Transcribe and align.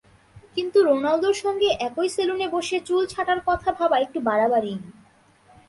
কিন্তু 0.55 0.77
রোনালদোর 0.83 1.35
সঙ্গে 1.43 1.69
একই 1.79 2.09
সেলুনে 2.09 2.47
বসে 2.49 2.77
চুল 2.79 3.03
ছাঁটার 3.05 3.39
কথা 3.45 3.69
ভাবা 3.71 3.97
একটু 3.99 4.19
বাড়াবাড়িই। 4.21 4.77